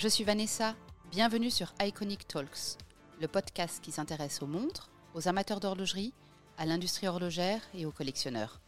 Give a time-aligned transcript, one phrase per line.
[0.00, 0.74] Je suis Vanessa.
[1.10, 2.78] Bienvenue sur Iconic Talks,
[3.20, 6.14] le podcast qui s'intéresse aux montres, aux amateurs d'horlogerie,
[6.56, 8.62] à l'industrie horlogère et aux collectionneurs.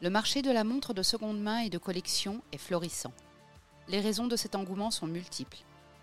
[0.00, 3.12] Le marché de la montre de seconde main et de collection est florissant.
[3.88, 5.58] Les raisons de cet engouement sont multiples.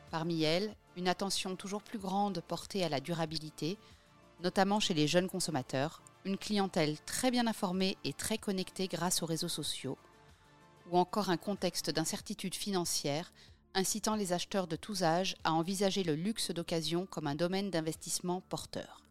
[0.10, 3.78] Parmi elles, une attention toujours plus grande portée à la durabilité,
[4.44, 9.28] notamment chez les jeunes consommateurs, une clientèle très bien informée et très connectée grâce aux
[9.28, 9.98] réseaux sociaux,
[10.92, 13.32] ou encore un contexte d'incertitude financière
[13.74, 18.42] incitant les acheteurs de tous âges à envisager le luxe d'occasion comme un domaine d'investissement
[18.42, 19.04] porteur.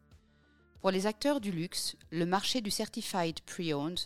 [0.80, 4.01] Pour les acteurs du luxe, le marché du Certified Pre-Owned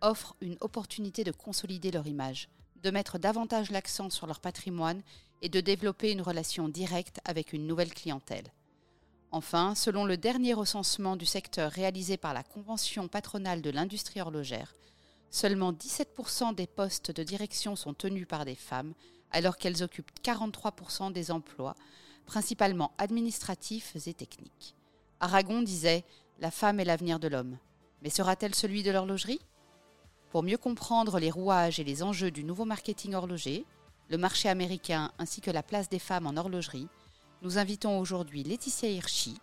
[0.00, 2.48] offre une opportunité de consolider leur image,
[2.82, 5.02] de mettre davantage l'accent sur leur patrimoine
[5.42, 8.52] et de développer une relation directe avec une nouvelle clientèle.
[9.32, 14.74] Enfin, selon le dernier recensement du secteur réalisé par la Convention patronale de l'industrie horlogère,
[15.30, 18.94] seulement 17% des postes de direction sont tenus par des femmes,
[19.30, 21.74] alors qu'elles occupent 43% des emplois,
[22.26, 24.74] principalement administratifs et techniques.
[25.20, 26.04] Aragon disait
[26.40, 27.58] La femme est l'avenir de l'homme.
[28.02, 29.40] Mais sera-t-elle celui de l'horlogerie?
[30.30, 33.64] Pour mieux comprendre les rouages et les enjeux du nouveau marketing horloger,
[34.08, 36.88] le marché américain ainsi que la place des femmes en horlogerie,
[37.42, 39.38] nous invitons aujourd'hui Laetitia Hirschi,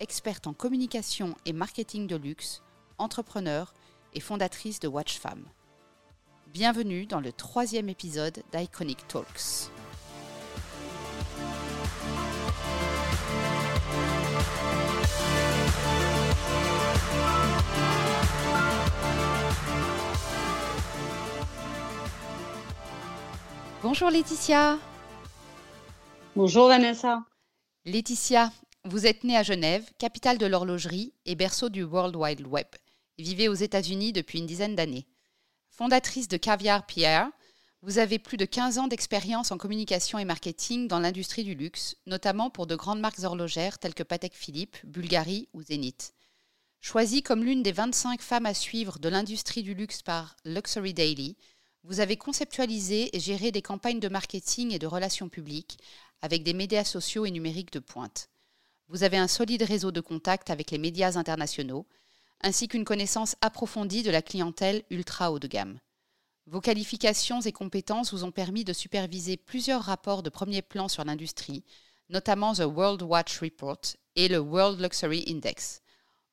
[0.00, 2.62] experte en communication et marketing de luxe,
[2.98, 3.72] entrepreneur
[4.14, 5.44] et fondatrice de Watch Femme.
[6.58, 9.68] Bienvenue dans le troisième épisode d'Iconic Talks.
[23.82, 24.78] Bonjour Laetitia.
[26.34, 27.22] Bonjour Vanessa.
[27.84, 28.50] Laetitia,
[28.86, 32.68] vous êtes née à Genève, capitale de l'horlogerie et berceau du World Wide Web.
[33.18, 35.06] Vivez aux États-Unis depuis une dizaine d'années.
[35.76, 37.30] Fondatrice de Caviar Pierre,
[37.82, 41.96] vous avez plus de 15 ans d'expérience en communication et marketing dans l'industrie du luxe,
[42.06, 46.14] notamment pour de grandes marques horlogères telles que Patek Philippe, Bulgari ou Zenith.
[46.80, 51.36] Choisie comme l'une des 25 femmes à suivre de l'industrie du luxe par Luxury Daily,
[51.84, 55.78] vous avez conceptualisé et géré des campagnes de marketing et de relations publiques
[56.22, 58.30] avec des médias sociaux et numériques de pointe.
[58.88, 61.86] Vous avez un solide réseau de contacts avec les médias internationaux,
[62.40, 65.78] ainsi qu'une connaissance approfondie de la clientèle ultra haut de gamme.
[66.46, 71.04] Vos qualifications et compétences vous ont permis de superviser plusieurs rapports de premier plan sur
[71.04, 71.64] l'industrie,
[72.08, 73.80] notamment The World Watch Report
[74.14, 75.82] et le World Luxury Index.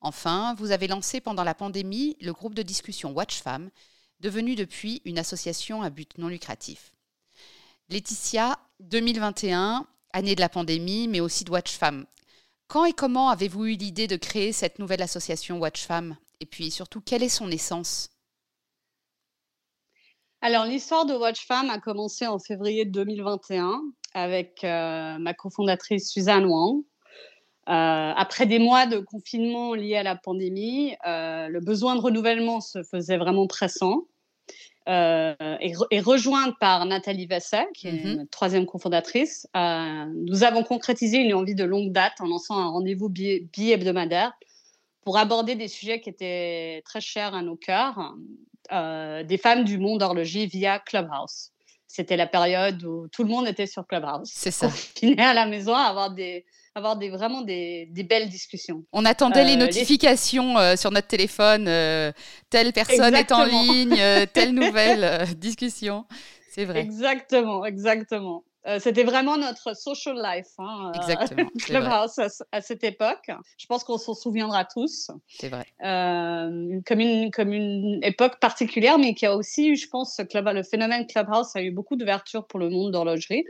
[0.02, 3.72] Enfin, vous avez lancé pendant la pandémie le groupe de discussion Watch Femme,
[4.20, 6.94] devenu depuis une association à but non lucratif.
[7.90, 12.06] Laetitia, 2021, année de la pandémie, mais aussi de Watch Femme.
[12.68, 16.18] Quand et comment avez-vous eu l'idée de créer cette nouvelle association Watch Femme?
[16.40, 18.10] Et puis surtout, quelle est son essence?
[20.42, 23.82] Alors, l'histoire de Watch Femme a commencé en février 2021
[24.14, 26.84] avec euh, ma cofondatrice Suzanne Wang.
[27.70, 27.72] Euh,
[28.16, 32.84] après des mois de confinement liés à la pandémie, euh, le besoin de renouvellement se
[32.84, 34.04] faisait vraiment pressant.
[34.90, 38.16] Euh, et, rejointe par Nathalie Vasset, qui est mm-hmm.
[38.18, 42.68] notre troisième cofondatrice, euh, nous avons concrétisé une envie de longue date en lançant un
[42.68, 44.34] rendez-vous bi-hebdomadaire
[45.02, 48.14] pour aborder des sujets qui étaient très chers à nos cœurs,
[48.74, 51.52] euh, des femmes du monde horloger via Clubhouse.
[51.88, 54.30] C'était la période où tout le monde était sur Clubhouse.
[54.34, 54.68] C'est ça.
[54.68, 56.46] Confiné à la maison, à avoir des,
[56.76, 58.84] avoir des, vraiment des, belles discussions.
[58.92, 62.12] On attendait les euh, notifications euh, sur notre téléphone, euh,
[62.50, 63.96] telle personne est en ligne,
[64.34, 66.06] telle nouvelle discussion.
[66.50, 66.82] C'est vrai.
[66.82, 68.44] Exactement, exactement.
[68.80, 72.18] C'était vraiment notre social life, hein, Exactement, Clubhouse
[72.54, 73.30] à, cette époque.
[73.58, 75.12] Je pense qu'on s'en souviendra tous.
[75.28, 75.66] C'est vrai.
[75.82, 81.54] comme, une, comme une époque particulière, mais qui a aussi, je pense, le phénomène Clubhouse
[81.56, 83.44] a eu beaucoup d'ouverture pour le monde d'horlogerie.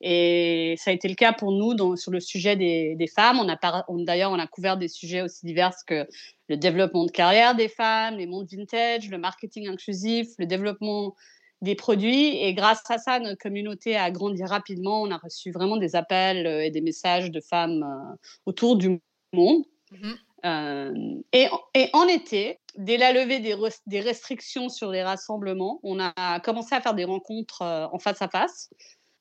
[0.00, 3.38] Et ça a été le cas pour nous sur le sujet des, femmes.
[3.38, 3.58] On a
[4.04, 6.06] d'ailleurs, on a couvert des sujets aussi divers que
[6.48, 11.14] le développement de carrière des femmes, les mondes vintage, le marketing inclusif, le développement
[11.60, 12.42] des produits.
[12.42, 15.02] Et grâce à ça, notre communauté a grandi rapidement.
[15.02, 19.00] On a reçu vraiment des appels euh, et des messages de femmes euh, autour du
[19.34, 19.64] monde.
[19.92, 20.16] Mm-hmm.
[20.46, 23.54] Euh, et, en été, dès la levée des,
[23.86, 28.28] des, restrictions sur les rassemblements, on a commencé à faire des rencontres en face à
[28.28, 28.70] face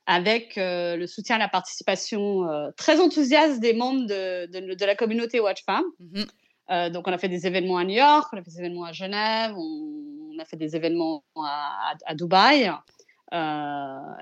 [0.05, 4.95] avec euh, le soutien à la participation euh, très enthousiaste des membres de, de, la
[4.95, 5.83] communauté Watch Femme.
[5.99, 6.25] Mhm.
[6.71, 8.85] Euh, donc, on a fait des événements à New York, on a fait des événements
[8.85, 12.71] à Genève, on, a fait des événements à, à, Dubaï.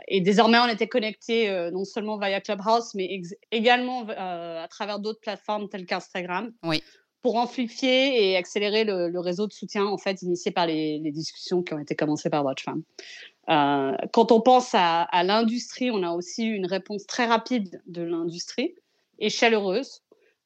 [0.08, 3.22] et désormais, on était connectés non seulement via Clubhouse, mais
[3.52, 6.52] également à travers d'autres plateformes telles qu'Instagram.
[6.64, 6.82] Oui
[7.24, 11.62] pour amplifier et accélérer le, réseau de soutien en fait initié par les, les, discussions
[11.62, 12.64] qui ont été commencées par Watch
[13.48, 13.98] Femme.
[14.14, 18.76] quand on pense à, l'industrie, on a aussi une réponse très rapide de l'industrie
[19.20, 20.02] et chaleureuse.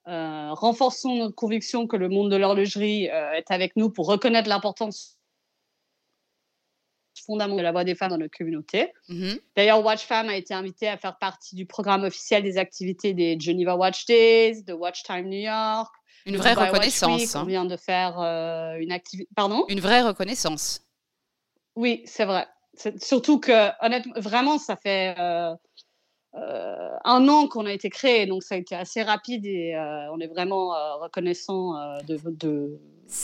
[0.05, 5.17] renforçons notre conviction que le monde de l'horlogerie est avec nous pour reconnaître l'importance
[7.25, 8.93] fondamentale de la voix des femmes dans notre communauté.
[9.09, 9.39] Mm-hmm.
[9.55, 13.39] D'ailleurs, Watch Femme a été invité à faire partie du programme officiel des activités des
[13.39, 15.93] Geneva Watch Days, de Watch Time New York.
[16.25, 17.35] Une vraie reconnaissance.
[17.35, 17.41] Hein.
[17.43, 18.19] On vient de faire
[18.79, 19.29] une activité.
[19.35, 19.65] Pardon?
[19.69, 20.85] Une vraie reconnaissance.
[21.75, 22.47] Oui, c'est vrai.
[23.01, 25.53] Surtout que, honnêtement, vraiment, ça fait euh,
[26.35, 30.11] euh, un an qu'on a été créé, donc ça a été assez rapide et euh,
[30.11, 30.69] on est vraiment
[30.99, 31.73] reconnaissant
[32.07, 32.79] de, de,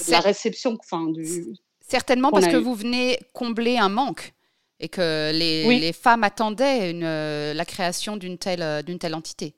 [0.10, 0.78] la réception.
[0.80, 1.56] Enfin, du,
[1.88, 4.34] Certainement parce que vous venez combler un manque
[4.80, 9.56] et que les, les femmes attendaient une, la création d'une telle, d'une telle entité.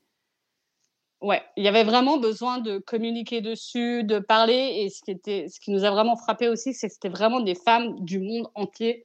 [1.21, 4.83] Ouais, il y avait vraiment besoin de communiquer dessus, de parler.
[4.83, 7.41] Et ce qui, était, ce qui nous a vraiment frappé aussi, c'est que c'était vraiment
[7.41, 9.03] des femmes du monde entier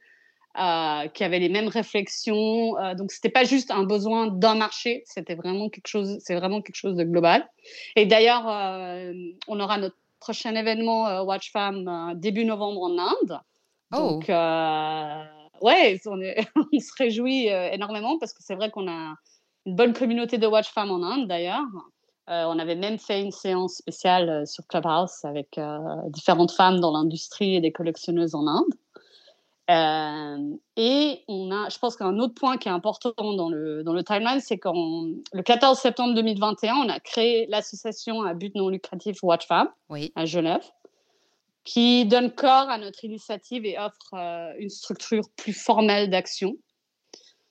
[0.59, 2.77] euh, qui avaient les mêmes réflexions.
[2.77, 6.61] Euh, donc, c'était pas juste un besoin d'un marché, c'était vraiment quelque chose, c'est vraiment
[6.61, 7.47] quelque chose de global.
[7.95, 9.13] Et d'ailleurs, euh,
[9.47, 13.39] on aura notre prochain événement Watch Femme début novembre en Inde.
[13.93, 13.97] Oh.
[13.97, 16.19] Donc, ouais, on,
[16.73, 19.15] on, se réjouit énormément parce que c'est vrai qu'on a
[19.65, 21.63] une bonne communauté de Watch Femme en Inde d'ailleurs.
[22.29, 25.77] Euh, on avait même fait une séance spéciale euh, sur Clubhouse avec euh,
[26.09, 28.73] différentes femmes dans l'industrie et des collectionneuses en Inde.
[29.67, 34.03] Et on a, je pense qu'un autre point qui est important dans le, dans le
[34.03, 39.23] timeline, c'est qu'en le 14 septembre 2021, on a créé l'association à but non lucratif
[39.23, 39.69] Watch Femme
[40.15, 40.63] à Genève,
[41.63, 44.13] qui donne corps à notre initiative et offre
[44.59, 46.55] une structure plus formelle d'action.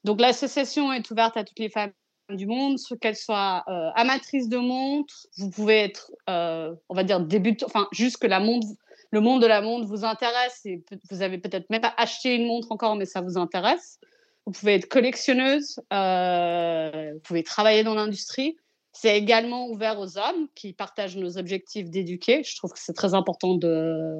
[0.05, 1.93] Donc l'association est ouverte à toutes les femmes
[2.31, 7.21] du monde, qu'elle soit euh, amatrice de montres, vous pouvez être, euh, on va dire,
[7.21, 8.67] débutant, enfin, juste que la montre,
[9.15, 12.47] le monde de la montre vous intéresse et vous avez peut-être même pas acheté une
[12.47, 14.01] montre encore, mais ça vous intéresse.
[14.45, 18.57] Vous pouvez être collectionneuse, euh, vous pouvez travailler dans l'industrie.
[18.93, 22.43] C'est également ouvert aux hommes qui partagent nos objectifs d'éduquer.
[22.43, 24.19] Je trouve que c'est très important de,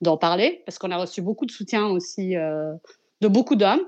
[0.00, 3.86] d'en parler parce qu'on a reçu beaucoup de soutien aussi de beaucoup d'hommes.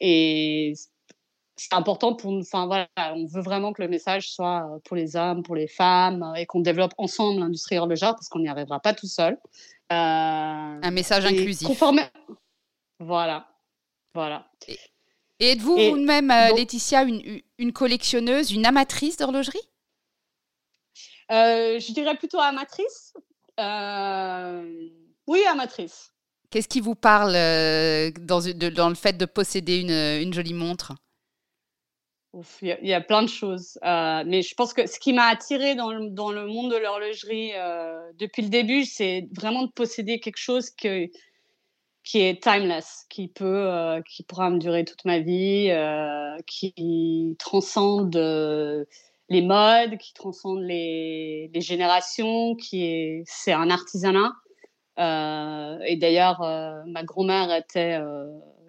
[0.00, 0.72] et
[1.62, 2.40] c'est important pour nous.
[2.40, 5.68] Enfin, voilà, on veut vraiment que le message soit euh, pour les hommes, pour les
[5.68, 9.34] femmes, euh, et qu'on développe ensemble l'industrie horlogère parce qu'on n'y arrivera pas tout seul.
[9.92, 9.96] Euh,
[10.82, 11.68] un message inclusif.
[12.98, 13.46] Voilà.
[14.14, 14.50] Voilà.
[14.66, 14.78] Et,
[15.52, 19.68] êtes-vous vous-même, Laetitia, une, une, collectionneuse, une amatrice d'horlogerie?
[21.30, 23.14] Je dirais plutôt amatrice.
[25.26, 26.12] Oui, amatrice.
[26.50, 30.92] Qu'est-ce qui vous parle dans, dans, le fait de posséder une, une jolie montre?
[32.62, 33.78] Il y, a plein de choses.
[33.84, 38.10] Euh, mais je pense que ce qui m'a attiré dans le, monde de l'horlogerie euh,
[38.18, 41.10] depuis le début, c'est vraiment de posséder quelque chose qui
[42.14, 45.70] est timeless, qui, peut, euh, qui pourra me durer toute ma vie,
[46.46, 54.32] qui transcende les modes, qui transcende les, les générations, qui est, un artisanat.
[54.96, 56.40] et d'ailleurs,
[56.86, 58.00] ma grand-mère était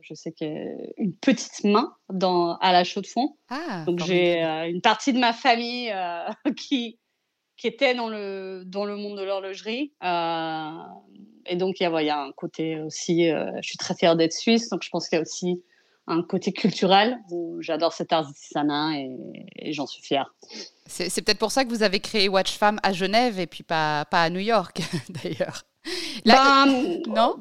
[0.03, 0.63] je sais qu'il y a
[0.97, 3.37] une petite main dans, à la chaux de fond.
[3.49, 6.99] Ah, donc j'ai euh, une partie de ma famille euh, qui,
[7.57, 9.93] qui était dans le, dans le monde de l'horlogerie.
[10.03, 10.69] Euh,
[11.45, 14.31] et donc il y, a, y, a un côté aussi, je suis très fière d'être
[14.31, 15.61] suisse, donc je pense qu'il y a aussi
[16.07, 19.09] un côté culturel où j'adore cet artisanat et,
[19.57, 20.33] et j'en suis fière.
[20.85, 24.05] C'est peut-être pour ça que vous avez créé Watch Femme à Genève et puis pas,
[24.05, 25.63] pas à New York d'ailleurs.
[26.25, 27.35] Ben, non?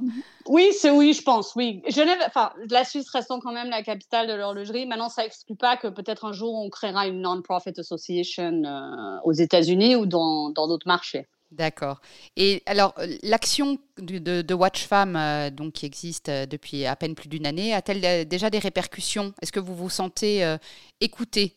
[0.49, 1.83] Oui, c'est oui, je pense, oui.
[1.89, 4.87] Genève, enfin, la Suisse restant quand même la capitale de l'horlogerie.
[4.87, 9.33] Maintenant, ça n'exclut pas que peut-être un jour on créera une non-profit association euh, aux
[9.33, 11.29] États-Unis ou dans d'autres marchés.
[11.53, 12.01] D'accord.
[12.37, 17.15] Et alors, euh, l'action de, de, Watch Femme, euh, donc, qui existe depuis à peine
[17.15, 19.35] plus d'une année, a-t-elle déjà des répercussions?
[19.43, 20.57] Est-ce que vous vous sentez
[21.01, 21.57] écouté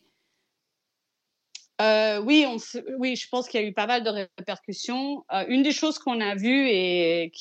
[1.80, 2.46] oui,
[3.00, 5.26] oui, je pense qu'il y a eu pas mal de répercussions.
[5.48, 7.32] Une des choses qu'on a vues et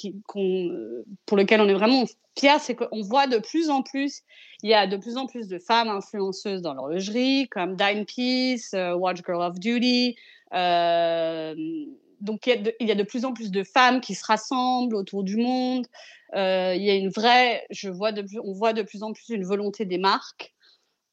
[1.27, 2.05] pour lesquelles on est vraiment
[2.39, 4.23] fiers, c'est qu'on voit de plus en plus,
[4.63, 8.75] il y a de plus en plus de femmes influenceuses dans l'horlogerie, comme Dine Peace,
[8.75, 10.17] Watch Girl of Duty.
[10.53, 15.37] donc, il y, a de, plus en plus de femmes qui se rassemblent autour du
[15.37, 15.87] monde.
[16.35, 18.11] il y a une vraie, je vois
[18.43, 20.54] on voit de plus en plus une volonté des marques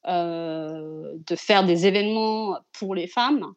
[0.06, 3.54] de faire des événements pour les femmes.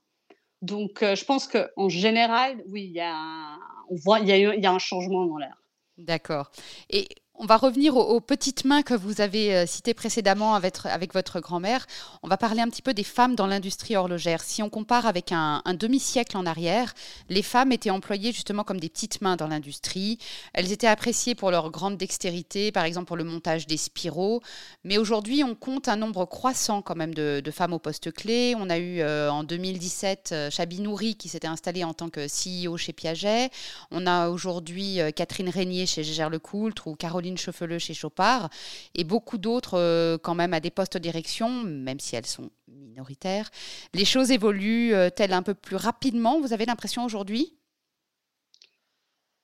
[0.62, 3.58] Donc, euh, je pense qu'en général, oui, il y a,
[3.92, 5.56] y, y a un changement dans l'air.
[5.98, 6.52] D'accord.
[6.90, 11.42] Et On va revenir aux, petites mains que vous avez euh, citées précédemment avec, votre
[11.42, 11.86] grand-mère.
[12.24, 14.42] On va parler un petit peu des femmes dans l'industrie horlogère.
[14.42, 16.94] Si on compare avec un, demi-siècle en arrière,
[17.28, 20.18] les femmes étaient employées justement comme des petites mains dans l'industrie.
[20.54, 24.42] Elles étaient appréciées pour leur grande dextérité, par exemple pour le montage des spiraux.
[24.86, 28.56] Mais aujourd'hui, on compte un nombre croissant quand même de, femmes au poste clé.
[28.58, 32.28] On a eu euh, en 2017 euh, Chabi Nouri qui s'était installée en tant que
[32.28, 33.50] CEO chez Piaget.
[33.92, 38.50] On a aujourd'hui Catherine Régnier chez Gégère Lecoultre ou Caroline Caroline chez Chopard
[38.94, 42.50] et beaucoup d'autres euh, quand même à des postes de direction, même si elles sont
[42.68, 43.50] minoritaires.
[43.94, 47.54] Les choses évoluent-elles euh, un peu plus rapidement, vous avez l'impression aujourd'hui?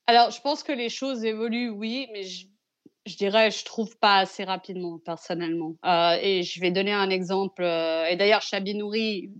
[0.08, 4.44] Alors, je pense que les choses évoluent, oui, mais je, dirais, je trouve pas assez
[4.44, 5.76] rapidement, personnellement.
[5.86, 7.64] Euh, et je vais donner un exemple.
[7.64, 9.32] et d'ailleurs, Chabi Nouri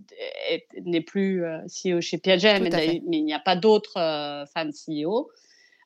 [0.84, 5.30] n'est plus CEO chez Piaget, mais, mais, il n'y a pas d'autres femmes CEO.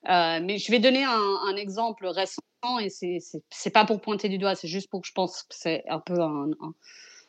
[0.08, 2.40] Euh, mais je vais donner un, exemple récent
[2.80, 5.84] et c'est pas pour pointer du doigt, c'est juste pour que je pense que c'est
[5.88, 6.50] un peu un,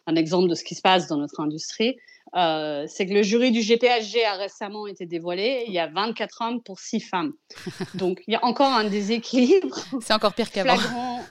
[0.07, 1.97] un, exemple de ce qui se passe dans notre industrie.
[2.35, 5.63] Euh, c'est que le jury du GPHG a récemment été dévoilé.
[5.67, 7.33] Il y a 24 hommes pour 6 femmes.
[7.95, 9.77] Donc il y a encore un déséquilibre.
[10.01, 10.77] C'est encore pire qu'avant.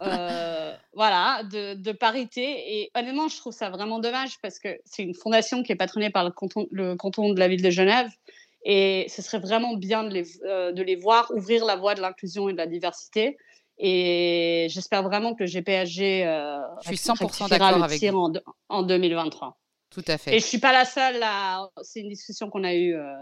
[0.03, 2.43] Euh, voilà, de, de, parité.
[2.43, 6.11] Et honnêtement, je trouve ça vraiment dommage parce que c'est une fondation qui est patronnée
[6.11, 8.09] par le canton, le canton de la ville de Genève.
[8.69, 12.01] Et ce serait vraiment bien de les, euh, de les voir ouvrir la voie de
[12.01, 13.37] l'inclusion et de la diversité.
[13.79, 18.33] Et j'espère vraiment que le GPHG euh, je suis 100% d'accord avec en,
[18.69, 19.57] en 2023.
[19.91, 20.35] Tout à fait.
[20.35, 21.23] Et je suis pas la seule.
[21.83, 23.15] C'est une discussion qu'on a eue euh,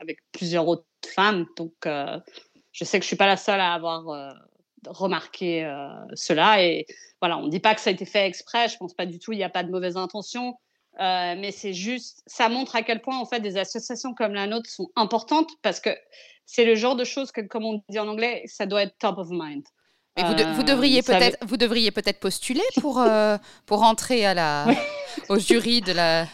[0.00, 1.46] avec plusieurs autres femmes.
[1.56, 2.18] Donc, euh,
[2.72, 4.34] je sais que je suis pas la seule à avoir
[4.88, 5.64] remarqué
[6.14, 6.60] cela.
[6.64, 6.86] Et
[7.20, 8.68] voilà, on ne dit pas que ça a été fait exprès.
[8.68, 9.32] Je pense pas du tout.
[9.32, 10.54] Il n'y a pas de mauvaise intention.
[11.00, 14.46] Euh, mais c'est juste, ça montre à quel point en fait des associations comme la
[14.48, 15.90] nôtre sont importantes parce que
[16.44, 19.18] c'est le genre de choses que, comme on dit en anglais, ça doit être top
[19.18, 19.62] of mind.
[20.16, 24.66] Mais vous, vous, devriez peut-être, vous devriez peut-être postuler pour euh, pour entrer à la
[25.28, 26.26] au jury de la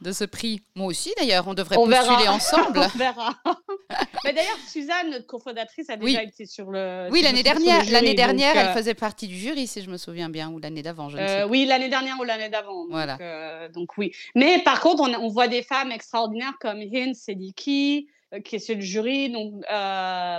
[0.00, 0.62] de ce prix.
[0.74, 2.78] Moi aussi, d'ailleurs, on devrait postuler ensemble.
[2.78, 3.34] on verra.
[4.24, 7.08] Mais d'ailleurs, Suzanne, notre cofondatrice, a déjà été sur le.
[7.10, 10.28] Oui, l'année dernière, l'année dernière, elle euh, faisait partie du jury, si je me souviens
[10.28, 11.08] bien, ou l'année d'avant.
[11.14, 12.86] Euh, oui, l'année dernière ou l'année d'avant.
[12.90, 13.18] Voilà.
[13.20, 14.12] Euh, donc oui.
[14.34, 18.08] Mais par contre, on, on, voit des femmes extraordinaires comme Hint Sediki,
[18.44, 19.30] qui est sur le jury.
[19.30, 19.64] Donc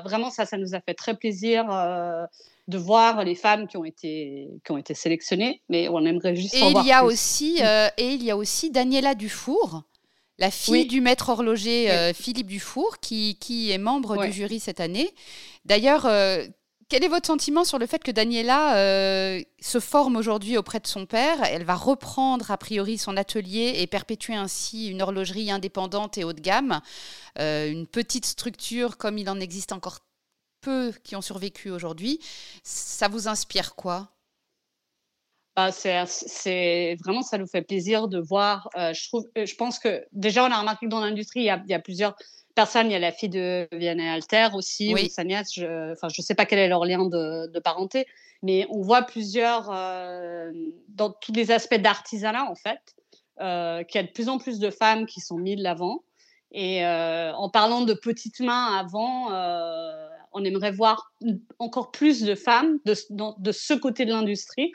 [0.05, 1.65] vraiment, ça, ça nous a fait très plaisir
[2.69, 6.53] de voir les femmes qui ont été, qui ont été sélectionnées, mais on aimerait juste
[6.53, 9.83] et il y a Aussi, euh, et il y a aussi Daniela Dufour,
[10.37, 14.79] la fille du maître horloger euh, Philippe Dufour, qui, qui est membre du jury cette
[14.79, 15.09] année.
[15.65, 16.45] D'ailleurs, euh,
[16.89, 21.05] quel est votre sentiment sur le fait que Daniela se forme aujourd'hui auprès de son
[21.05, 21.43] père?
[21.43, 26.33] Elle va reprendre a priori son atelier et perpétuer ainsi une horlogerie indépendante et haut
[26.33, 26.81] de gamme,
[27.37, 29.99] une petite structure comme il en existe encore
[30.61, 32.19] peu qui ont survécu aujourd'hui.
[32.63, 34.09] Ça vous inspire quoi?
[35.55, 38.69] Bah, c'est vraiment, ça nous fait plaisir de voir.
[38.77, 41.63] Euh, je, trouve, euh, je pense que déjà, on a remarqué que dans l'industrie, il,
[41.67, 42.15] y a plusieurs
[42.59, 42.87] personnes.
[42.87, 45.05] Il y a la fille de Vianney Alter aussi, oui.
[45.05, 45.53] ou sa nièce.
[45.53, 48.05] Je, enfin, je ne sais pas quel est leur lien de, parenté,
[48.43, 50.51] mais on voit plusieurs, euh,
[50.89, 52.81] dans tous les aspects d'artisanat, en fait,
[53.87, 56.03] qu'il y a de plus en plus de femmes qui sont mises de l'avant.
[56.51, 59.29] Et en parlant de petites mains avant,
[60.33, 61.13] on aimerait voir
[61.59, 62.95] encore plus de femmes de,
[63.39, 64.71] de ce côté de l'industrie.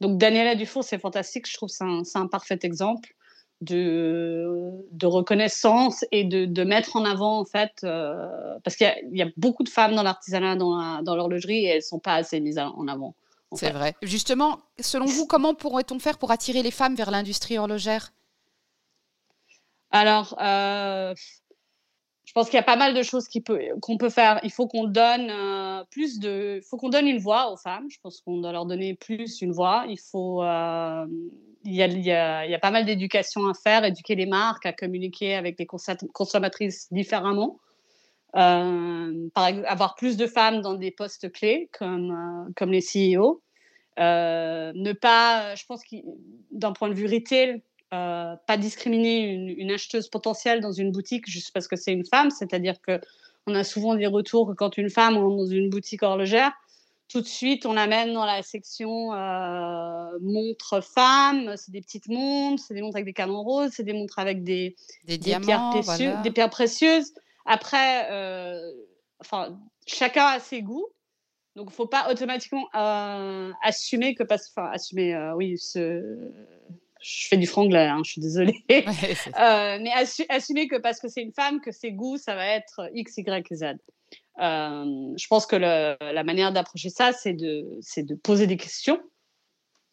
[0.00, 1.48] Donc Daniela Dufour, c'est fantastique.
[1.48, 3.14] Je trouve que c'est un, parfait exemple
[3.60, 9.22] de, de reconnaissance et de, de, mettre en avant, en fait, euh, parce qu'il y,
[9.22, 12.58] a beaucoup de femmes dans l'artisanat, dans, l'horlogerie, et elles ne sont pas assez mises
[12.58, 13.14] en avant.
[13.52, 13.94] C'est vrai.
[14.02, 18.12] Justement, selon vous, comment pourrait-on faire pour attirer les femmes vers l'industrie horlogère?
[19.90, 21.14] Alors, euh,
[22.24, 24.38] je pense qu'il y a pas mal de choses qu'on peut, faire.
[24.44, 27.90] Il faut qu'on donne euh, plus de, faut qu'on donne une voix aux femmes.
[27.90, 29.84] Je pense qu'on doit leur donner plus une voix.
[29.88, 30.42] Il faut,
[31.64, 35.66] il, y a, pas mal d'éducation à faire, éduquer les marques à communiquer avec les
[35.66, 37.58] consommatrices différemment.
[38.36, 43.42] Euh, avoir plus de femmes dans des postes clés comme, comme les CEO.
[43.98, 45.82] ne pas, je pense
[46.50, 47.62] d'un point de vue retail,
[47.92, 52.30] euh, pas discriminer une, acheteuse potentielle dans une boutique juste parce que c'est une femme.
[52.30, 53.00] C'est-à-dire que
[53.48, 56.52] on a souvent des retours que quand une femme rentre dans une boutique horlogère,
[57.10, 61.54] tout de suite on l'amène dans la section euh, montres femmes.
[61.56, 64.44] C'est des petites montres, c'est des montres avec des canons roses, c'est des montres avec
[64.44, 67.14] des, des, diamants, pierres, précieuses, des pierres précieuses.
[67.46, 68.58] Après, euh,
[69.20, 70.86] enfin, chacun a ses goûts.
[71.56, 76.30] Donc, il ne faut pas automatiquement assumer que parce, enfin, assumer, oui, ce,
[77.00, 78.62] je fais du franglais, hein, je suis désolée.
[78.70, 79.90] euh, mais
[80.28, 83.54] assumer que parce que c'est une femme, que ses goûts, ça va être X, Y,
[83.54, 83.64] Z.
[84.40, 89.00] je pense que la manière d'approcher ça, c'est de, poser des questions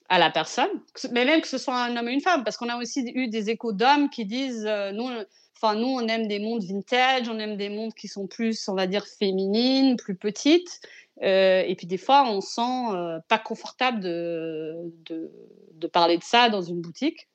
[0.09, 0.69] à la personne,
[1.11, 3.27] mais même que ce soit un homme ou une femme, parce qu'on a aussi eu
[3.27, 5.09] des échos d'hommes qui disent, nous,
[5.57, 8.73] enfin, nous, on aime des montres vintage, on aime des montres qui sont plus, on
[8.73, 10.79] va dire, féminines, plus petites,
[11.21, 17.27] et puis des fois, on sent pas confortable de, parler de ça dans une boutique.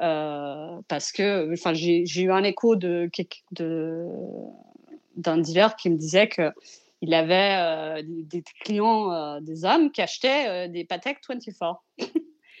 [0.00, 3.08] Euh, parce que enfin, j'ai eu un écho de,
[5.16, 10.68] d'un dealer qui me disait qu'il avait euh, des, clients, euh, des hommes, qui achetaient
[10.68, 11.82] des Patek 24.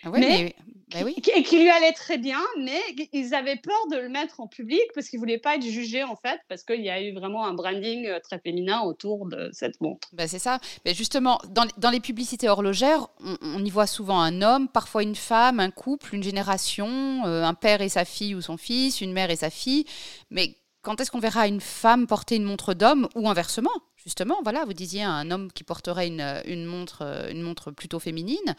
[0.04, 0.54] Ah mais,
[0.92, 1.14] bah oui.
[1.34, 2.80] Et qui lui allait très bien, mais
[3.12, 6.02] ils avaient peur de le mettre en public parce qu'ils ne voulaient pas être jugés,
[6.02, 9.50] en fait, parce qu'il y a eu vraiment un branding euh, très féminin autour de
[9.52, 10.08] cette montre.
[10.12, 10.58] Bah c'est ça.
[10.84, 13.06] Mais justement, dans, dans, les publicités horlogères,
[13.42, 17.54] on, y voit souvent un homme, parfois une femme, un couple, une génération, euh, un
[17.54, 19.84] père et sa fille ou son fils, une mère et sa fille.
[20.30, 24.64] Mais quand est-ce qu'on verra une femme porter une montre d'homme ou inversement Justement, voilà,
[24.64, 28.56] vous disiez un homme qui porterait une, montre, une montre plutôt féminine.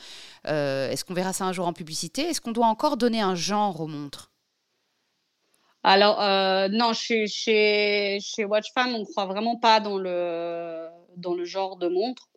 [0.48, 2.22] Euh, est-ce qu'on verra ça un jour en publicité?
[2.22, 4.32] Est-ce qu'on doit encore donner un genre aux montres?
[5.84, 10.88] Alors, euh, non, chez, chez, chez Watchfam, on ne croit vraiment pas dans le,
[11.18, 12.30] dans le genre de montre.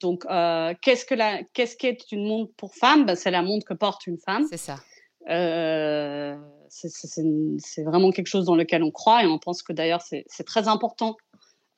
[0.00, 3.64] Donc, euh, qu'est-ce que la, qu'est-ce qu'est une montre pour femme ben, C'est la montre
[3.64, 4.44] que porte une femme.
[4.50, 4.80] C'est ça.
[6.70, 10.68] C'est vraiment quelque chose dans lequel on croit et on pense que d'ailleurs c'est très
[10.68, 11.16] important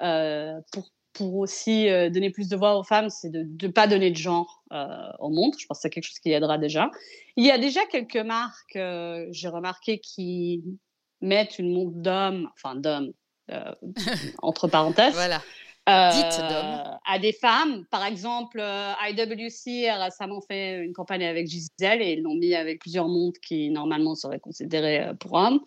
[0.02, 3.86] euh, pour, pour aussi euh, donner plus de voix aux femmes, c'est de ne pas
[3.86, 4.86] donner de genre euh,
[5.18, 5.58] aux montres.
[5.60, 6.90] Je pense que c'est quelque chose qui aidera déjà.
[7.36, 8.78] Il y a déjà quelques marques,
[9.30, 10.62] j'ai remarqué, qui
[11.20, 13.12] mettent une montre d'homme, enfin d'homme,
[14.42, 15.14] entre parenthèses.
[15.14, 15.40] voilà.
[15.86, 17.84] À des femmes.
[17.90, 22.80] Par exemple, IWC a récemment fait une campagne avec Gisèle et ils l'ont mis avec
[22.80, 25.60] plusieurs montres qui normalement seraient considérées pour hommes.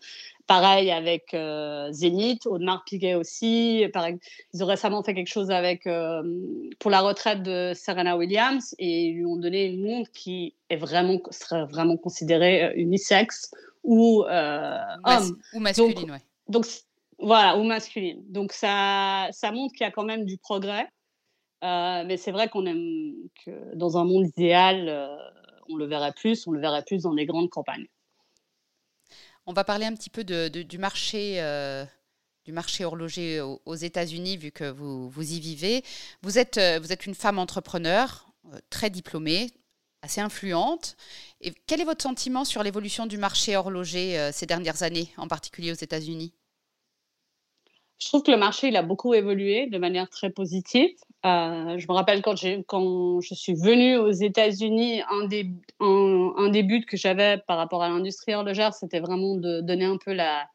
[0.48, 3.88] Pareil avec euh, Zénith, Audemars Piguet aussi.
[3.92, 4.18] Pareil,
[4.54, 6.22] ils ont récemment fait quelque chose avec, euh,
[6.78, 10.76] pour la retraite de Serena Williams et ils lui ont donné une montre qui est
[10.76, 13.52] vraiment, serait vraiment considérée euh, unisexe
[13.84, 15.38] ou homme.
[15.54, 16.66] Ou masculine, donc, donc,
[17.20, 18.24] voilà, ou masculine.
[18.32, 20.88] Donc ça, ça montre qu'il y a quand même du progrès.
[21.62, 23.14] mais c'est vrai qu'on aime
[23.46, 24.90] que dans un monde idéal,
[25.70, 27.88] on le verrait plus, on le verrait plus dans les grandes campagnes.
[29.48, 31.42] On va parler un petit peu du marché.
[31.42, 31.86] Euh,
[32.46, 35.84] du marché horloger aux, États-Unis, vu que vous, vous y vivez.
[36.22, 39.50] Vous êtes, euh, vous êtes une femme entrepreneur, euh, très diplômée,
[40.04, 40.96] assez influente.
[41.42, 45.72] Et quel est votre sentiment sur l'évolution du marché horloger ces dernières années, en particulier
[45.72, 46.34] aux États-Unis?
[48.00, 50.90] Je trouve que le marché il a beaucoup évolué de manière très positive.
[51.26, 52.36] Euh, je me rappelle quand,
[52.68, 57.82] quand je suis venue aux États-Unis, un des, un, des buts que j'avais par rapport
[57.82, 60.46] à l'industrie horlogère, c'était vraiment de donner un peu la,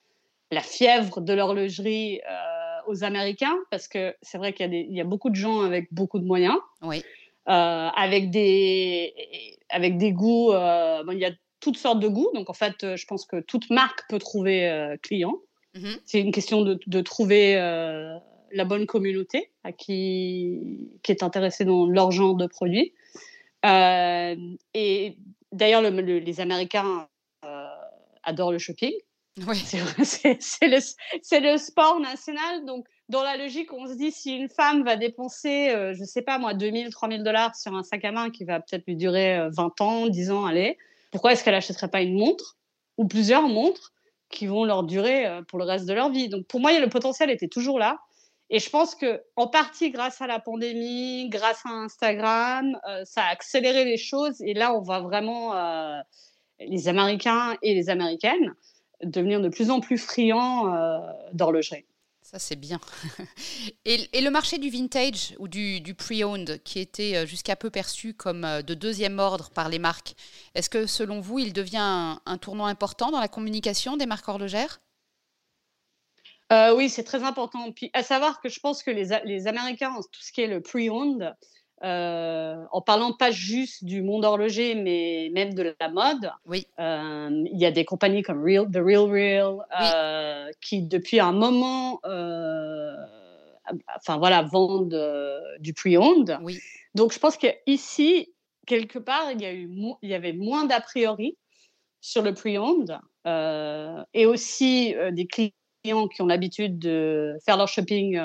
[0.51, 5.05] la fièvre de l'horlogerie euh, aux Américains, parce que c'est vrai qu'il y, y, a
[5.05, 7.03] beaucoup de gens avec beaucoup de moyens, oui.
[7.49, 9.15] euh, avec, des,
[9.71, 10.53] avec des goûts.
[10.53, 13.71] Bon, il y a toutes sortes de goûts, donc en fait, je pense que toute
[13.71, 15.35] marque peut trouver client.
[15.75, 15.99] Mhm.
[16.05, 18.17] C'est une question de, de trouver euh,
[18.53, 22.93] la bonne communauté à qui, qui est intéressée dans leur genre de produit.
[23.65, 24.37] Euh,
[24.75, 25.17] et
[25.53, 27.07] d'ailleurs, le, les Américains
[27.45, 27.67] euh,
[28.23, 28.93] adorent le shopping.
[29.47, 29.57] Oui.
[29.59, 32.65] C'est le, le, sport national.
[32.67, 36.23] Donc, dans la logique, on se dit si une femme va dépenser, je ne sais
[36.23, 39.49] pas moi, 2000, 3000 dollars sur un sac à main qui va peut-être lui durer
[39.51, 40.77] 20 ans, 10 ans, allez,
[41.11, 42.57] pourquoi est-ce qu'elle n'achèterait pas une montre
[42.99, 43.93] ou plusieurs montres
[44.31, 46.29] qui vont leur durer euh, pour le reste de leur vie.
[46.29, 47.99] Donc pour moi, le potentiel était toujours là.
[48.49, 53.23] Et je pense que en partie grâce à la pandémie, grâce à Instagram, euh, ça
[53.25, 54.41] a accéléré les choses.
[54.41, 56.01] Et là, on voit vraiment euh,
[56.59, 58.55] les Américains et les Américaines
[59.03, 60.71] devenir de plus en plus friands
[61.33, 61.87] d'horlogerie.
[62.31, 62.79] Ça, c'est bien.
[63.85, 68.45] et, le marché du vintage ou du, pre-owned, qui était euh, jusqu'à peu perçu comme
[68.45, 70.15] euh, de deuxième ordre par les marques,
[70.55, 74.81] est-ce que selon vous, il devient un, tournant important dans la communication des marques horlogères?
[76.53, 77.73] Euh, Oui, c'est très important.
[77.73, 80.61] Puis à savoir que je pense que les, les Américains, tout ce qui est le
[80.61, 81.35] pre-owned,
[81.83, 86.31] euh, en parlant pas juste du monde horloger, mais même de la mode.
[86.47, 86.67] Oui.
[86.79, 91.33] Euh, il y a des compagnies comme Real, The Real Real euh, qui, depuis un
[91.33, 92.01] moment,
[93.97, 94.95] enfin voilà, vendent
[95.61, 96.39] du pre-owned.
[96.43, 96.59] Oui.
[96.95, 98.29] Donc, je pense qu'ici,
[98.67, 99.71] quelque part, il y, a eu
[100.03, 101.39] il y avait moins d'a priori
[102.03, 102.99] sur le pre-owned
[104.13, 108.21] et aussi des clients qui ont l'habitude de faire leur shopping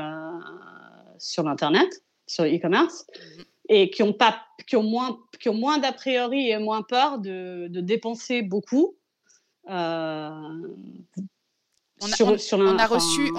[1.17, 3.43] sur l'internet sur e-commerce mhm.
[3.69, 7.19] et qui ont pas qui ont moins qui ont moins d'a priori et moins peur
[7.19, 8.95] de, de dépenser beaucoup
[9.69, 10.29] euh,
[12.01, 13.31] on a, reçu, on a reçu,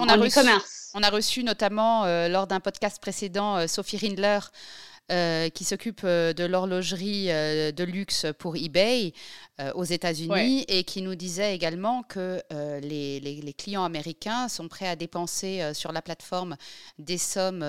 [0.95, 4.39] on a reçu notamment lors d'un podcast précédent Sophie Rindler
[5.09, 9.13] euh, qui s'occupe euh, de l'horlogerie euh, de luxe pour eBay
[9.73, 14.95] aux États-Unis et qui nous disait également que les, les, clients américains sont prêts à
[14.95, 16.57] dépenser sur la plateforme
[16.99, 17.65] des sommes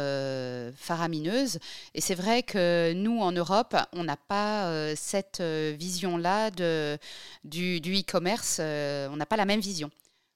[0.76, 1.58] faramineuses.
[1.94, 9.16] Et c'est vrai que nous, en Europe, on n'a pas cette vision-là du e-commerce, on
[9.16, 9.90] n'a pas la même vision.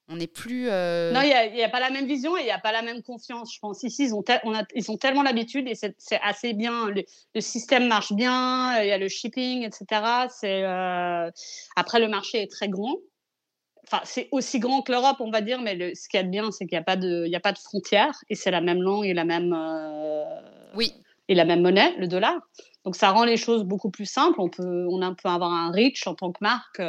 [0.08, 0.68] On n'est plus.
[0.68, 2.82] Euh, non, il n'y a, pas la même vision et il n'y a pas la
[2.82, 3.82] même confiance, je pense.
[3.82, 6.88] Ici, ils ont, on a, ils ont tellement l'habitude et c'est assez bien.
[6.90, 10.26] Le, système marche bien, il y a le shipping, etc.
[10.44, 11.30] Euh...
[11.76, 12.96] Après, le marché est très grand.
[13.86, 16.50] Enfin, c'est aussi grand que l'Europe, on va dire, mais le, ce qui est bien,
[16.50, 19.06] c'est qu'il n'y a, pas de, a pas de frontières et c'est la même langue
[19.06, 19.52] et la même.
[19.52, 20.24] Euh,
[20.74, 20.92] oui.
[21.28, 22.34] Et la même monnaie, le dollar.
[22.84, 24.40] Donc, ça rend les choses beaucoup plus simples.
[24.40, 26.82] On peut, on peut avoir un reach en tant que marque.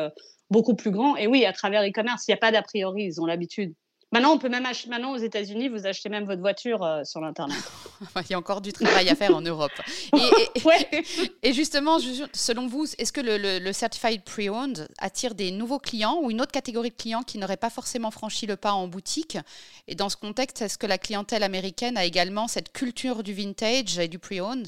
[0.53, 1.15] Beaucoup plus grand.
[1.15, 3.73] Et oui, à travers e-commerce, il n'y a pas d'a priori, ils ont l'habitude.
[4.11, 7.21] Maintenant, on peut même acheter, maintenant aux États-Unis, vous achetez même votre voiture euh, sur
[7.21, 7.57] l'internet.
[8.17, 9.71] il y a encore du travail à faire en Europe.
[11.41, 11.97] Et, justement,
[12.33, 16.91] selon vous, est-ce que le, certified pre-owned attire des nouveaux clients ou une autre catégorie
[16.91, 19.39] de clients qui n'auraient pas forcément franchi le pas en boutique?
[19.87, 23.97] Et dans ce contexte, est-ce que la clientèle américaine a également cette culture du vintage
[23.97, 24.67] et du pre-owned?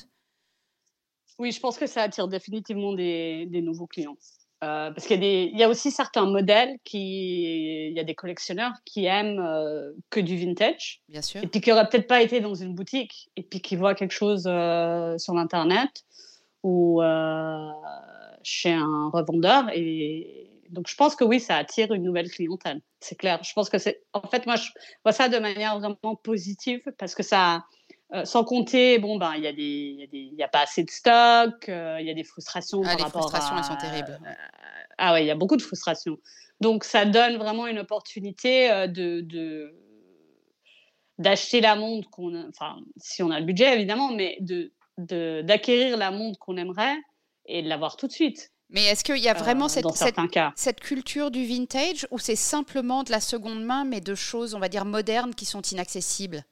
[1.37, 4.17] Oui, je pense que ça attire définitivement des nouveaux clients.
[4.63, 8.71] Euh, parce qu'il y, y, a aussi certains modèles qui, il y a des collectionneurs
[8.85, 11.01] qui aiment euh, que du vintage.
[11.09, 11.43] Bien sûr.
[11.43, 14.13] Et puis qui n'auraient peut-être pas été dans une boutique et puis qui voient quelque
[14.13, 16.05] chose euh, sur l'internet
[16.63, 17.01] ou
[18.41, 19.65] chez un revendeur.
[19.73, 22.81] Et donc je pense que oui, ça attire une nouvelle clientèle.
[23.01, 23.43] C'est clair.
[23.43, 24.69] Je pense que c'est, en fait, moi je
[25.03, 27.65] vois ça de manière vraiment positive parce que ça,
[28.15, 31.67] euh, sans compter, bon, ben, il y, a des, y, a pas assez de stock,
[31.67, 34.19] euh, il y a des frustrations ah, par les frustrations, elles sont terribles.
[34.97, 36.17] ah ouais, il y a beaucoup de frustrations.
[36.61, 39.73] Donc, ça donne vraiment une opportunité euh, de,
[41.17, 44.71] d'acheter la montre qu'on, enfin, si on a le budget évidemment, mais de,
[45.41, 46.97] d'acquérir la montre qu'on aimerait
[47.47, 48.51] et de l'avoir tout de suite.
[48.69, 50.15] Mais est-ce qu'il y a vraiment cette, cette,
[50.55, 54.59] cette, culture du vintage ou c'est simplement de la seconde main, mais de choses, on
[54.59, 56.45] va dire, modernes qui sont inaccessibles?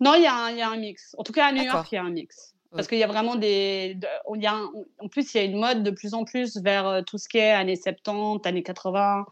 [0.00, 1.14] Non, il y, a un mix.
[1.18, 2.54] En tout cas, à New York, il y a un mix.
[2.70, 3.96] Parce qu'il y a vraiment des.
[4.34, 4.60] Y a
[4.98, 7.28] en plus, il y a une mode de plus en plus vers euh, tout ce
[7.28, 9.24] qui est années 70, années 80,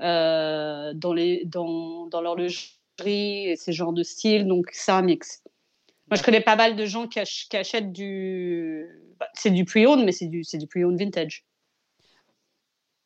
[0.00, 4.46] euh, dans, les, dans, dans l'horlogerie et ces genres de styles.
[4.46, 5.42] Donc, c'est un mix.
[6.10, 8.86] Moi, je connais pas mal de gens qui, achètent du.
[9.18, 11.44] Bah, c'est du pre-owned, mais c'est du, c'est du pre-owned vintage.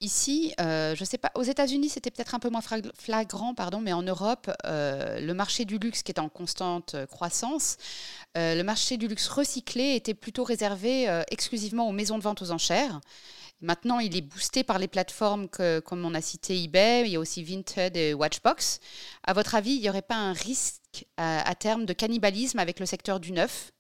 [0.03, 3.95] Ici, euh, je sais pas, aux États-Unis, c'était peut-être un peu moins flagrant, pardon, mais
[3.95, 7.79] en Europe, euh, le marché du luxe qui est en constante euh, croissance,
[8.35, 13.01] le marché du luxe recyclé était plutôt réservé exclusivement aux maisons de vente aux enchères.
[13.63, 17.21] Maintenant, il est boosté par les plateformes comme on a cité eBay, il y a
[17.21, 18.81] aussi Vinted et Watchbox.
[19.23, 22.85] À votre avis, il n'y aurait pas un risque à, terme de cannibalisme avec le
[22.85, 23.73] secteur du neuf?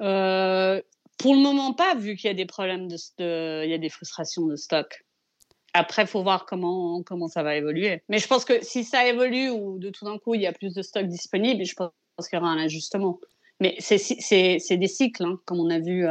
[0.00, 0.80] Euh,
[1.18, 3.88] pour le moment, pas, vu qu'il y a des problèmes de, il y a des
[3.88, 5.04] frustrations de stock.
[5.72, 8.02] Après, il faut voir comment, comment ça va évoluer.
[8.08, 10.52] Mais je pense que si ça évolue ou de tout d'un coup, il y a
[10.52, 11.90] plus de stock disponible, je pense
[12.28, 13.18] qu'il y aura un ajustement.
[13.60, 16.06] Mais c'est des cycles, hein, comme on a vu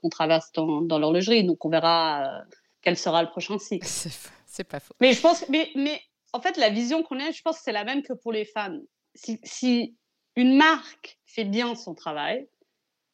[0.00, 1.44] qu'on traverse dans, dans l'horlogerie.
[1.44, 3.86] Donc, on verra euh, quel sera le prochain cycle.
[4.46, 4.94] C'est pas faux.
[5.00, 5.98] Mais je pense, mais, mais
[6.34, 8.44] en fait, la vision qu'on a, je pense que c'est la même que pour les
[8.44, 8.78] fans.
[9.14, 9.96] Si, si
[10.36, 12.46] une marque fait bien son travail,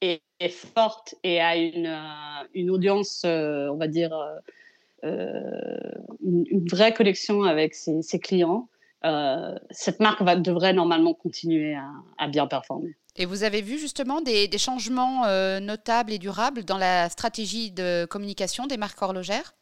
[0.00, 4.12] est, forte et a une, euh, une audience, euh, on va dire,
[5.04, 5.80] euh,
[6.24, 8.68] une, vraie connexion avec ses, ses clients,
[9.70, 12.96] cette marque va, devrait normalement continuer à, à, bien performer.
[13.16, 15.22] Et vous avez vu justement des, des changements
[15.60, 19.54] notables et durables dans la stratégie de communication des marques horlogères?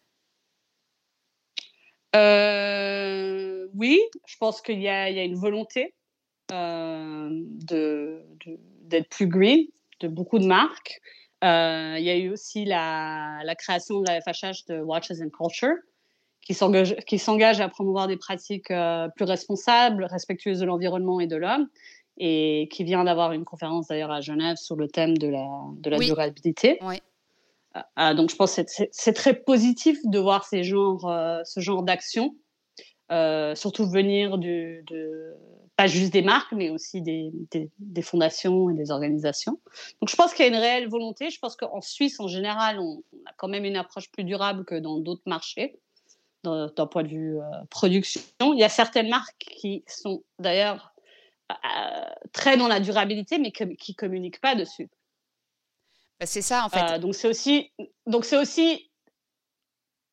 [3.75, 5.94] Oui, je pense qu'il y, y, a une volonté
[6.49, 6.57] d'être
[7.68, 9.66] de, plus green
[10.01, 11.01] de beaucoup de marques.
[11.45, 15.77] Euh, il y a eu aussi la, création de la FHH de Watches and Culture,
[16.41, 21.69] qui s'engage à promouvoir des pratiques euh, plus responsables, respectueuses de l'environnement et de l'homme,
[22.19, 25.47] et qui vient d'avoir une conférence d'ailleurs à Genève sur le thème de la,
[25.79, 26.79] de la durabilité.
[26.83, 27.03] Oui.
[27.99, 31.13] Euh, donc je pense que c'est très positif de voir ces genres,
[31.45, 32.35] ce genre d'action,
[33.11, 35.37] surtout venir du, de,
[35.77, 37.31] pas juste des marques, mais aussi des,
[37.79, 39.61] des, fondations et des organisations.
[40.01, 41.29] Donc je pense qu'il y a une réelle volonté.
[41.29, 44.75] Je pense qu'en Suisse, en général, on, a quand même une approche plus durable que
[44.75, 45.79] dans d'autres marchés,
[46.45, 48.23] d'un point de vue euh, production.
[48.40, 50.95] Il y a certaines marques qui sont d'ailleurs
[51.53, 51.55] euh,
[52.33, 54.88] très dans la durabilité, mais qui ne communiquent pas dessus.
[56.19, 56.95] Bah, c'est ça, en fait.
[56.95, 57.71] Euh, donc c'est aussi,
[58.07, 58.90] donc c'est aussi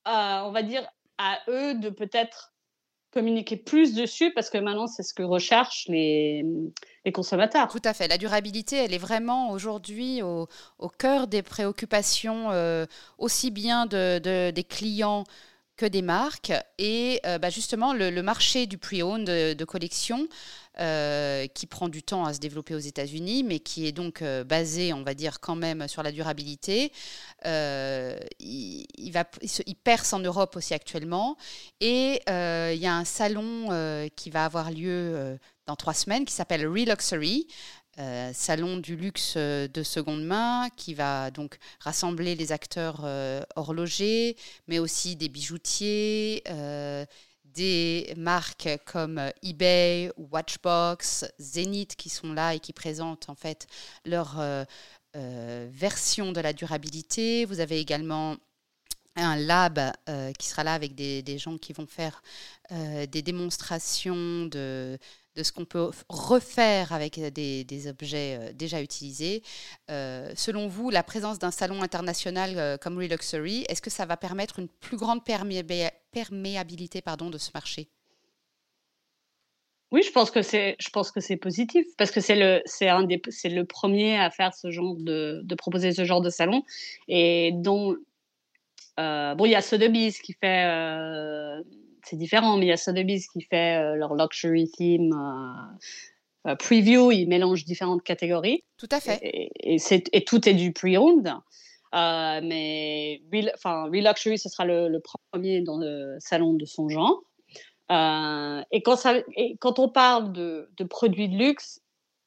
[0.05, 0.85] on va dire,
[1.17, 2.52] à eux de peut-être
[3.13, 6.43] communiquer plus dessus parce que maintenant, c'est ce que recherchent les,
[7.13, 7.67] consommateurs.
[7.67, 8.07] Tout à fait.
[8.07, 10.47] La durabilité, elle est vraiment aujourd'hui au,
[10.97, 12.85] cœur des préoccupations euh,
[13.17, 15.25] aussi bien de, des clients
[15.75, 16.53] que des marques.
[16.77, 20.27] Et euh, bah, justement, le, marché du pre-owned de, collection,
[20.79, 24.43] euh, qui prend du temps à se développer aux États-Unis, mais qui est donc euh,
[24.43, 26.91] basé, on va dire, quand même sur la durabilité,
[27.45, 31.37] il, va, il, perce en Europe aussi actuellement.
[31.79, 36.67] Et il y a un salon qui va avoir lieu dans trois semaines qui s'appelle
[36.67, 37.47] Reluxury,
[37.99, 43.43] euh, salon du luxe euh, de seconde main qui va donc rassembler les acteurs euh,
[43.55, 44.35] horlogers,
[44.67, 46.43] mais aussi des bijoutiers,
[47.53, 53.67] des marques comme eBay, Watchbox, Zenith qui sont là et qui présentent en fait
[54.05, 54.41] leur
[55.13, 57.45] version de la durabilité.
[57.45, 58.35] Vous avez également
[59.15, 59.79] un lab
[60.39, 62.23] qui sera là avec des, gens qui vont faire
[62.71, 64.97] des démonstrations de
[65.35, 69.43] de ce qu'on peut refaire avec des, objets euh, déjà utilisés.
[69.89, 74.17] Euh, selon vous, la présence d'un salon international euh, comme Reluxury, est-ce que ça va
[74.17, 75.89] permettre une plus grande perméabilité
[77.01, 77.89] pardon, de ce marché
[79.91, 82.89] oui, je pense que c'est, je pense que c'est positif parce que c'est le, c'est
[82.89, 86.31] un des, c'est le premier à faire ce genre de, de proposer ce genre de
[86.31, 86.63] salon
[87.07, 87.95] et dont,
[88.97, 90.65] bon, il y a Sotheby's qui fait
[92.03, 96.55] c'est différent, mais il y a Sotheby's qui fait euh, leur luxury theme euh, euh,
[96.55, 98.63] preview, ils mélangent différentes catégories.
[98.77, 99.19] Tout à fait.
[99.21, 99.77] Et,
[100.11, 101.33] et tout est du pre-owned.
[101.93, 103.21] Mais
[103.55, 104.99] enfin, ce sera le,
[105.31, 107.21] premier dans le salon de son genre.
[107.89, 111.79] et, quand ça, et, quand on parle de, produits de luxe,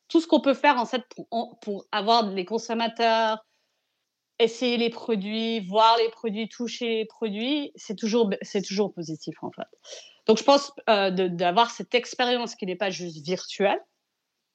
[0.08, 3.44] tout ce qu'on peut faire en fait pour, pour avoir les consommateurs
[4.38, 9.50] essayer les produits, voir les produits, toucher les produits, c'est toujours, c'est toujours positif en
[9.50, 9.66] fait.
[10.26, 13.80] Donc je pense euh, d'avoir cette expérience qui n'est pas juste virtuelle,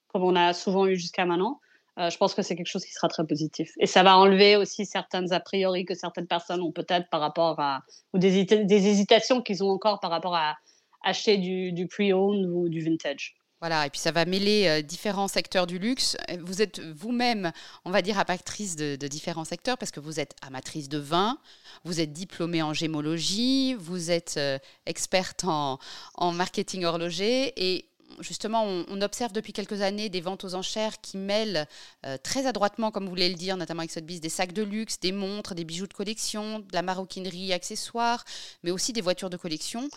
[0.08, 1.60] comme on a souvent eu jusqu'à maintenant.
[2.00, 3.74] Euh, je pense que c'est quelque chose qui sera très positif.
[3.80, 7.60] Et ça va enlever aussi certaines a priori que certaines personnes ont peut-être par rapport
[7.60, 7.82] à,
[8.14, 10.56] ou des, des hésitations qu'ils ont encore par rapport à
[11.04, 13.36] acheter du, du pre-owned ou du vintage.
[13.62, 16.18] Voilà, et puis ça va mêler euh, différents secteurs du luxe.
[16.40, 17.52] Vous êtes vous-même,
[17.86, 21.38] on va dire, impactrice de, de, différents secteurs parce que vous êtes amatrice de vin,
[21.84, 25.78] vous êtes diplômée en gémologie, vous êtes euh, experte en,
[26.16, 27.86] en, marketing horloger et
[28.20, 31.68] justement, on, observe depuis quelques années des ventes aux enchères qui mêlent
[32.06, 35.00] euh, très adroitement, comme vous voulez le dire, notamment avec Sotheby's, des sacs de luxe,
[35.00, 38.24] des montres, des bijoux de collection, de la maroquinerie, accessoires,
[38.64, 39.90] mais aussi des voitures de collection.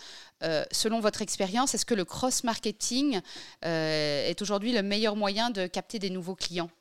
[0.43, 3.21] Euh, selon votre expérience, est-ce que le cross-marketing
[3.63, 6.71] euh, est aujourd'hui le meilleur moyen de capter des nouveaux clients?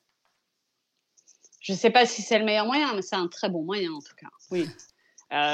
[1.61, 3.92] Je ne sais pas si c'est le meilleur moyen, mais c'est un très bon moyen
[3.92, 4.29] en tout cas.
[4.51, 4.68] Oui.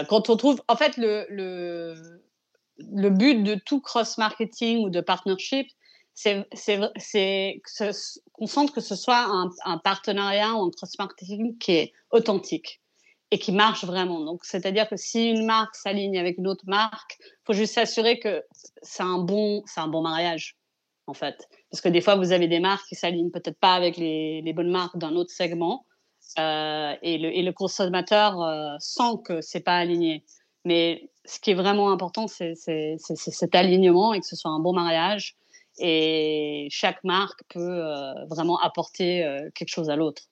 [0.09, 2.23] quand on trouve, en fait, le, le
[2.93, 5.67] le but de tout cross-marketing ou de partnership,
[6.15, 7.63] c'est
[8.33, 9.27] qu'on sente que ce soit
[9.65, 12.81] un, partenariat ou un cross-marketing qui est authentique
[13.31, 14.21] et qui marche vraiment.
[14.21, 18.43] Donc, c'est-à-dire que si une marque s'aligne avec une autre marque, faut juste s'assurer que
[18.83, 20.57] c'est un, bon, un bon mariage,
[21.07, 21.49] en fait.
[21.71, 24.71] Parce que des fois, vous avez des marques qui s'alignent peut-être pas avec les, bonnes
[24.71, 25.87] marques d'un autre segment
[26.39, 30.25] euh, et, le, et, le, consommateur euh, sent que c'est pas aligné.
[30.65, 34.73] Mais ce qui est vraiment important, c'est cet alignement et que ce soit un bon
[34.73, 35.37] mariage.
[35.79, 40.23] Et chaque marque peut euh, vraiment apporter euh, quelque chose à l'autre.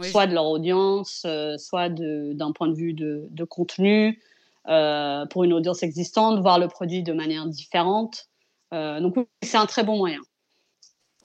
[0.00, 4.20] Soit de leur audience, euh, soit d'un point de vue de, de contenu,
[4.64, 8.28] pour une audience existante, voir le produit de manière différente.
[8.72, 10.20] donc, c'est un très bon moyen.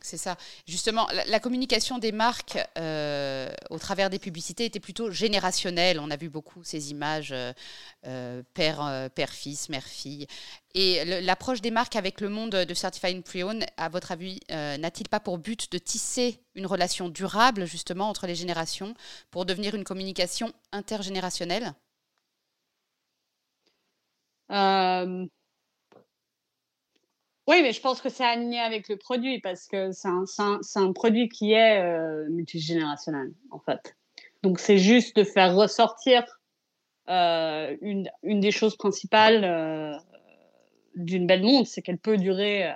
[0.01, 0.37] C'est ça.
[0.65, 5.99] Justement, la, communication des marques euh, au travers des publicités était plutôt générationnelle.
[5.99, 7.51] On a vu beaucoup ces images euh,
[8.07, 10.25] euh, père, père, fils, mère, fille.
[10.73, 15.19] Et l'approche des marques avec le monde de Certified Pre-Owned, à votre avis, n'a-t-il pas
[15.19, 18.93] pour but de tisser une relation durable justement entre les générations
[19.31, 21.73] pour devenir une communication intergénérationnelle?
[27.49, 31.29] Oui, mais je pense que c'est aligné avec le produit parce que c'est un, produit
[31.29, 33.95] qui est euh, multigénérationnel, en fait.
[34.43, 36.23] Donc, c'est juste de faire ressortir
[37.09, 39.97] euh, une, des choses principales euh,
[40.93, 42.71] d'une belle montre, c'est qu'elle peut durer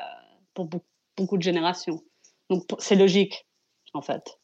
[0.55, 2.01] pour beaucoup, de générations.
[2.49, 3.45] Donc, c'est logique,
[3.93, 4.39] en fait.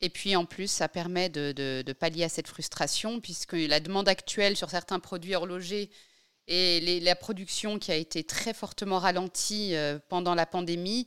[0.00, 4.08] Et puis en plus, ça permet de, de, pallier à cette frustration, puisque la demande
[4.08, 5.90] actuelle sur certains produits horlogers
[6.46, 11.06] Et la production qui a été très fortement ralentie euh, pendant la pandémie,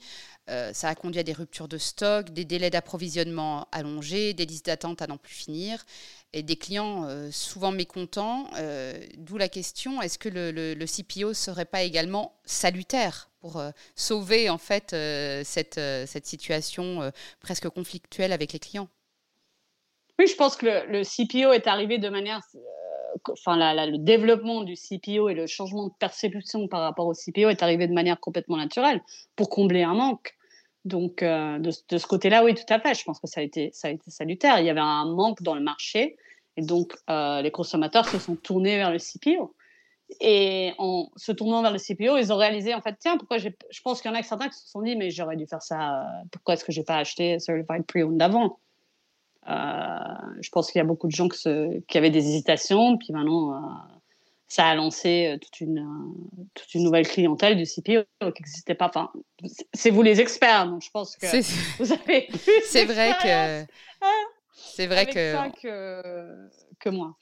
[0.50, 4.65] euh, ça a conduit à des ruptures de stock, des délais d'approvisionnement allongés, des listes
[4.65, 5.86] d'attente à n'en plus finir,
[6.34, 8.50] et des clients euh, souvent mécontents.
[9.17, 13.62] D'où la question est-ce que le, CPO serait pas également salutaire pour
[13.95, 14.95] sauver en fait
[15.45, 18.89] cette, situation presque conflictuelle avec les clients?
[20.17, 22.41] Oui, je pense que le CPO est arrivé de manière
[23.30, 27.63] enfin, le développement du CPO et le changement de perception par rapport au CPO est
[27.63, 29.01] arrivé de manière complètement naturelle
[29.36, 30.36] pour combler un manque.
[30.86, 32.93] Donc, euh, de, ce côté-là, oui, tout à fait.
[32.93, 34.60] Je pense que ça a, été, salutaire.
[34.60, 36.17] Il y avait un manque dans le marché.
[36.56, 39.53] Et donc, euh, les consommateurs se sont tournés vers le CPO.
[40.21, 43.38] Et en se tournant vers le CPO, ils ont réalisé, en fait, tiens, pourquoi.
[43.38, 43.49] Je
[43.84, 45.99] pense qu'il y en a certains qui se sont dit, mais j'aurais dû faire ça.
[45.99, 48.66] Euh, pourquoi est-ce que j'ai pas acheté Certified Pre-Owned d'avant euh,
[49.47, 53.60] je pense qu'il y a beaucoup de gens qui avaient des hésitations, puis maintenant, euh,
[54.47, 55.86] ça a lancé euh, toute une,
[56.53, 58.88] toute une nouvelle clientèle du CPO qui n'existait pas.
[58.88, 59.12] Enfin,
[59.73, 61.27] c'est vous les experts, donc je pense que
[61.83, 62.27] vous avez
[62.65, 63.71] C'est vrai que.
[64.53, 65.62] C'est vrai que...
[65.62, 66.49] que...
[66.79, 67.15] que moi.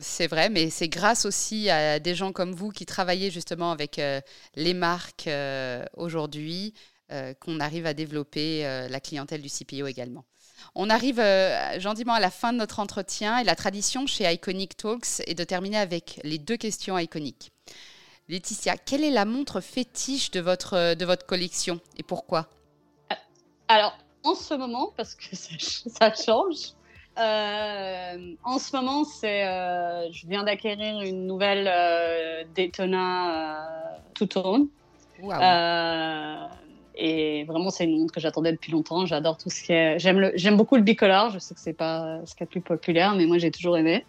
[0.00, 4.00] C'est vrai, mais c'est grâce aussi à des gens comme vous qui travaillez justement avec
[4.56, 5.30] les marques
[5.96, 6.74] aujourd'hui
[7.40, 10.24] qu'on arrive à développer la clientèle du CPO également.
[10.74, 14.76] On arrive euh, gentiment à la fin de notre entretien et la tradition chez Iconic
[14.76, 17.50] Talks est de terminer avec les deux questions iconiques.
[18.28, 22.48] Laetitia, quelle est la montre fétiche de votre, de votre collection et pourquoi?
[23.68, 26.72] Alors, en ce moment, parce que ça, change,
[27.18, 33.68] euh, en ce moment, c'est, euh, je viens d'acquérir une nouvelle Daytona
[34.14, 34.68] Two-Tone.
[36.96, 39.04] Et vraiment, c'est une montre que j'attendais depuis longtemps.
[39.04, 39.98] J'adore tout ce qui est.
[39.98, 41.30] J'aime, j'aime beaucoup le bicolore.
[41.30, 43.76] Je sais que c'est pas ce qui est le plus populaire, mais moi, j'ai toujours
[43.76, 44.04] aimé.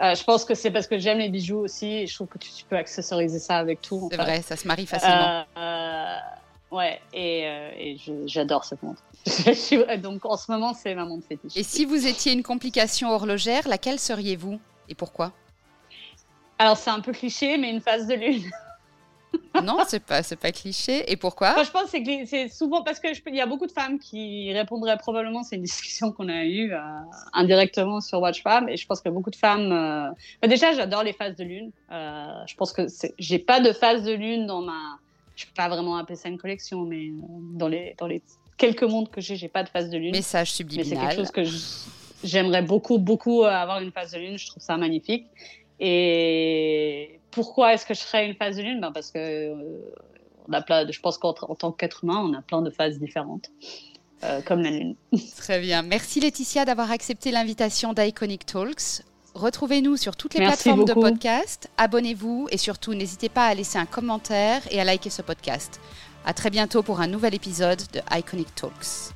[0.00, 1.86] Euh, je pense que c'est parce que j'aime les bijoux aussi.
[1.86, 4.08] Et je trouve que tu, peux accessoriser ça avec tout.
[4.10, 5.44] C'est vrai, ça se marie facilement.
[5.56, 6.16] Euh, euh,
[6.76, 9.02] ouais, et, et j'adore cette montre.
[10.02, 11.56] Donc en ce moment, c'est ma montre fétiche.
[11.56, 15.32] Et si vous étiez une complication horlogère, laquelle seriez-vous et pourquoi?
[16.58, 18.50] Alors c'est un peu cliché, mais une phase de lune.
[19.64, 21.10] non, c'est pas, c'est pas cliché.
[21.10, 21.62] Et pourquoi?
[21.62, 25.42] Je pense que c'est souvent parce qu'il y a beaucoup de femmes qui répondraient probablement.
[25.42, 26.78] C'est une discussion qu'on a eue euh,
[27.32, 28.68] indirectement sur WatchFam.
[28.68, 29.72] Et je pense que beaucoup de femmes.
[29.72, 30.10] Euh,
[30.42, 31.70] bah, déjà, j'adore les phases de lune.
[31.90, 32.82] Euh, je pense que
[33.18, 34.98] j'ai pas de phase de lune dans ma.
[35.36, 37.10] Je peux pas vraiment appeler ça une collection, mais
[37.54, 38.22] dans les, dans les
[38.58, 40.12] quelques montres que j'ai, j'ai pas de phase de lune.
[40.12, 40.90] Message subliminal.
[40.90, 44.38] Mais c'est quelque chose que j'aimerais beaucoup, beaucoup avoir une phase de lune.
[44.38, 45.26] Je trouve ça magnifique.
[45.78, 48.80] Et pourquoi est-ce que je serais une phase de lune?
[48.80, 49.54] Ben Parce que euh,
[50.48, 53.50] on a plein je pense qu'en tant qu'être humain, on a plein de phases différentes.
[54.22, 54.96] Euh, comme la Lune.
[55.38, 55.80] Très bien.
[55.80, 59.02] Merci Laetitia d'avoir accepté l'invitation d'Iconic Talks.
[59.34, 61.70] Retrouvez-nous sur toutes les plateformes de podcast.
[61.78, 65.80] Abonnez-vous et surtout n'hésitez pas à laisser un commentaire et à liker ce podcast.
[66.26, 69.14] À très bientôt pour un nouvel épisode de Iconic Talks.